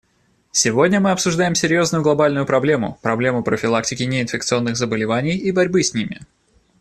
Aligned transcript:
Сегодня 0.51 0.99
мы 0.99 1.11
обсуждаем 1.11 1.53
серьезную 1.53 2.01
глобальную 2.01 2.47
проблему: 2.47 2.97
проблему 3.03 3.43
профилактики 3.43 4.01
неинфекционных 4.01 4.75
заболеваний 4.75 5.37
и 5.37 5.51
борьбы 5.51 5.83
с 5.83 5.93
ними. 5.93 6.21